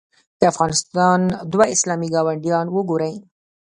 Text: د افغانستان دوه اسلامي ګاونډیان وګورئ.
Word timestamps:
د 0.39 0.41
افغانستان 0.51 1.19
دوه 1.51 1.65
اسلامي 1.75 2.07
ګاونډیان 2.15 2.67
وګورئ. 2.75 3.13